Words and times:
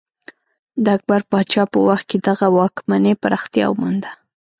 د 0.83 0.85
اکبر 0.95 1.21
پاچا 1.31 1.63
په 1.71 1.79
وخت 1.87 2.05
کې 2.11 2.17
دغه 2.27 2.45
واکمنۍ 2.57 3.13
پراختیا 3.23 3.65
ومونده. 3.69 4.11